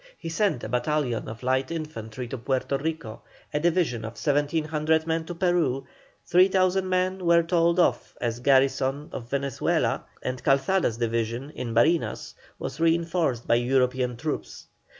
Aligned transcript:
He 0.17 0.29
sent 0.29 0.63
a 0.63 0.67
battalion 0.69 1.29
of 1.29 1.43
light 1.43 1.69
infantry 1.69 2.27
to 2.29 2.37
Puerto 2.39 2.75
Rico, 2.75 3.21
a 3.53 3.59
division 3.59 4.03
of 4.03 4.13
1,700 4.13 5.05
men 5.05 5.25
to 5.25 5.35
Peru, 5.35 5.85
3,000 6.25 6.89
men 6.89 7.23
were 7.23 7.43
told 7.43 7.79
off 7.79 8.17
as 8.19 8.37
the 8.37 8.41
garrison 8.41 9.09
of 9.11 9.29
Venezuela, 9.29 10.05
and 10.23 10.43
Calzada's 10.43 10.97
division, 10.97 11.51
in 11.51 11.75
Barinas, 11.75 12.33
was 12.57 12.79
reinforced 12.79 13.45
by 13.45 13.53
European 13.53 14.17
troops. 14.17 14.65